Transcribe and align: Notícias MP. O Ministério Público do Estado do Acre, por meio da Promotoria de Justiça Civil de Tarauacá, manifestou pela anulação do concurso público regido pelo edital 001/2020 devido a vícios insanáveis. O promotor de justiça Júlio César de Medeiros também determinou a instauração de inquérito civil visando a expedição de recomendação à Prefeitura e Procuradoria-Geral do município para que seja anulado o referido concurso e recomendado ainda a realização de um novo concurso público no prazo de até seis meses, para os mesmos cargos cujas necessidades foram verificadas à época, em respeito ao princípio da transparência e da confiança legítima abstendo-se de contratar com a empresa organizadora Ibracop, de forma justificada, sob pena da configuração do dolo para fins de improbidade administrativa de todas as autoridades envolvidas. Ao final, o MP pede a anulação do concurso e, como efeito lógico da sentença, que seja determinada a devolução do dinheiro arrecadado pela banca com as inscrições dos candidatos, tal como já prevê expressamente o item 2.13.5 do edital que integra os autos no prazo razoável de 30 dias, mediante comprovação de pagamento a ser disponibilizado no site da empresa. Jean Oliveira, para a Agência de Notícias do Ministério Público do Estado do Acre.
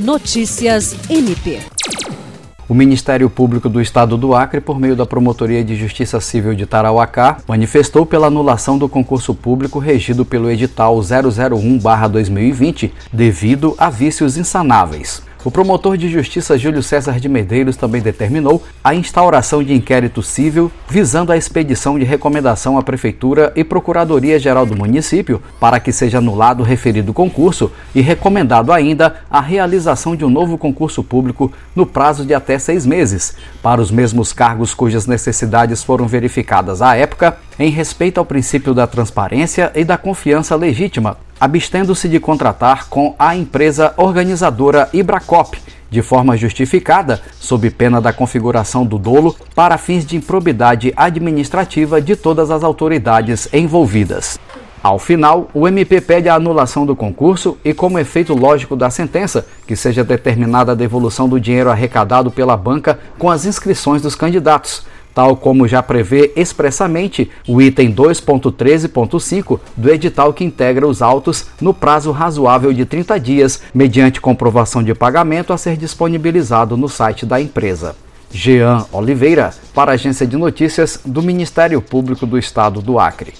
Notícias 0.00 0.96
MP. 1.10 1.60
O 2.66 2.72
Ministério 2.72 3.28
Público 3.28 3.68
do 3.68 3.82
Estado 3.82 4.16
do 4.16 4.34
Acre, 4.34 4.58
por 4.58 4.80
meio 4.80 4.96
da 4.96 5.04
Promotoria 5.04 5.62
de 5.62 5.76
Justiça 5.76 6.18
Civil 6.22 6.54
de 6.54 6.64
Tarauacá, 6.64 7.36
manifestou 7.46 8.06
pela 8.06 8.28
anulação 8.28 8.78
do 8.78 8.88
concurso 8.88 9.34
público 9.34 9.78
regido 9.78 10.24
pelo 10.24 10.50
edital 10.50 10.96
001/2020 10.98 12.90
devido 13.12 13.74
a 13.76 13.90
vícios 13.90 14.38
insanáveis. 14.38 15.22
O 15.42 15.50
promotor 15.50 15.96
de 15.96 16.06
justiça 16.10 16.58
Júlio 16.58 16.82
César 16.82 17.18
de 17.18 17.26
Medeiros 17.26 17.74
também 17.74 18.02
determinou 18.02 18.62
a 18.84 18.94
instauração 18.94 19.64
de 19.64 19.72
inquérito 19.72 20.22
civil 20.22 20.70
visando 20.86 21.32
a 21.32 21.36
expedição 21.36 21.98
de 21.98 22.04
recomendação 22.04 22.76
à 22.76 22.82
Prefeitura 22.82 23.50
e 23.56 23.64
Procuradoria-Geral 23.64 24.66
do 24.66 24.76
município 24.76 25.40
para 25.58 25.80
que 25.80 25.92
seja 25.92 26.18
anulado 26.18 26.60
o 26.60 26.66
referido 26.66 27.14
concurso 27.14 27.72
e 27.94 28.02
recomendado 28.02 28.70
ainda 28.70 29.16
a 29.30 29.40
realização 29.40 30.14
de 30.14 30.26
um 30.26 30.30
novo 30.30 30.58
concurso 30.58 31.02
público 31.02 31.50
no 31.74 31.86
prazo 31.86 32.22
de 32.26 32.34
até 32.34 32.58
seis 32.58 32.84
meses, 32.84 33.34
para 33.62 33.80
os 33.80 33.90
mesmos 33.90 34.34
cargos 34.34 34.74
cujas 34.74 35.06
necessidades 35.06 35.82
foram 35.82 36.06
verificadas 36.06 36.82
à 36.82 36.96
época, 36.96 37.38
em 37.58 37.70
respeito 37.70 38.18
ao 38.18 38.26
princípio 38.26 38.74
da 38.74 38.86
transparência 38.86 39.72
e 39.74 39.84
da 39.84 39.96
confiança 39.96 40.54
legítima 40.54 41.16
abstendo-se 41.40 42.08
de 42.08 42.20
contratar 42.20 42.88
com 42.88 43.14
a 43.18 43.34
empresa 43.34 43.94
organizadora 43.96 44.90
Ibracop, 44.92 45.58
de 45.88 46.02
forma 46.02 46.36
justificada, 46.36 47.20
sob 47.40 47.70
pena 47.70 48.00
da 48.00 48.12
configuração 48.12 48.84
do 48.84 48.98
dolo 48.98 49.34
para 49.54 49.78
fins 49.78 50.04
de 50.04 50.16
improbidade 50.16 50.92
administrativa 50.96 52.00
de 52.00 52.14
todas 52.14 52.50
as 52.50 52.62
autoridades 52.62 53.48
envolvidas. 53.52 54.38
Ao 54.82 54.98
final, 54.98 55.50
o 55.52 55.68
MP 55.68 56.00
pede 56.00 56.28
a 56.28 56.34
anulação 56.34 56.86
do 56.86 56.96
concurso 56.96 57.58
e, 57.62 57.74
como 57.74 57.98
efeito 57.98 58.34
lógico 58.34 58.74
da 58.74 58.88
sentença, 58.88 59.46
que 59.66 59.76
seja 59.76 60.02
determinada 60.02 60.72
a 60.72 60.74
devolução 60.74 61.28
do 61.28 61.38
dinheiro 61.38 61.70
arrecadado 61.70 62.30
pela 62.30 62.56
banca 62.56 62.98
com 63.18 63.28
as 63.28 63.44
inscrições 63.44 64.00
dos 64.00 64.14
candidatos, 64.14 64.86
tal 65.14 65.36
como 65.36 65.68
já 65.68 65.82
prevê 65.82 66.32
expressamente 66.36 67.30
o 67.46 67.60
item 67.60 67.92
2.13.5 67.92 69.60
do 69.76 69.90
edital 69.90 70.32
que 70.32 70.44
integra 70.44 70.86
os 70.86 71.02
autos 71.02 71.46
no 71.60 71.74
prazo 71.74 72.10
razoável 72.10 72.72
de 72.72 72.84
30 72.84 73.18
dias, 73.18 73.60
mediante 73.74 74.20
comprovação 74.20 74.82
de 74.82 74.94
pagamento 74.94 75.52
a 75.52 75.58
ser 75.58 75.76
disponibilizado 75.76 76.76
no 76.76 76.88
site 76.88 77.26
da 77.26 77.40
empresa. 77.40 77.94
Jean 78.32 78.86
Oliveira, 78.92 79.52
para 79.74 79.90
a 79.90 79.94
Agência 79.94 80.26
de 80.26 80.36
Notícias 80.36 81.00
do 81.04 81.22
Ministério 81.22 81.82
Público 81.82 82.24
do 82.26 82.38
Estado 82.38 82.80
do 82.80 82.98
Acre. 82.98 83.34